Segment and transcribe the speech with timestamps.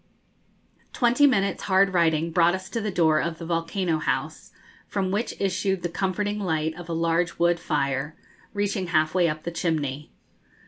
[0.93, 4.49] Twenty minutes' hard riding brought us to the door of the 'Volcano House,'
[4.87, 8.15] from which issued the comforting light of a large wood fire,
[8.51, 10.11] reaching halfway up the chimney.